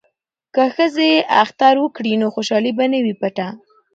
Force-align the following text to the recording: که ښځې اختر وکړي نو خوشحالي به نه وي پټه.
که 0.55 0.63
ښځې 0.75 1.11
اختر 1.41 1.75
وکړي 1.79 2.13
نو 2.21 2.27
خوشحالي 2.35 2.71
به 2.77 2.85
نه 2.93 2.99
وي 3.03 3.13
پټه. 3.21 3.47